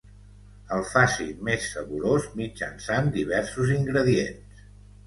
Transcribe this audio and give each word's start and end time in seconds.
El 0.77 0.81
facin 0.93 1.45
més 1.49 1.67
saborós 1.75 2.27
mitjançant 2.41 3.13
diversos 3.21 3.79
ingredients. 3.79 4.69